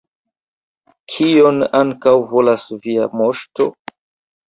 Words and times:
Kion 1.17 1.61
ankoraŭ 1.83 2.17
volas 2.35 2.69
via 2.89 3.11
moŝto? 3.25 3.73